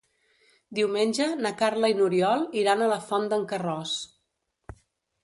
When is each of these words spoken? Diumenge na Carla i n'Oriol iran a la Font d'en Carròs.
Diumenge 0.77 1.27
na 1.45 1.51
Carla 1.59 1.91
i 1.93 1.95
n'Oriol 1.99 2.45
iran 2.63 2.81
a 2.81 2.87
la 2.93 2.97
Font 3.11 3.29
d'en 3.35 3.47
Carròs. 3.53 3.95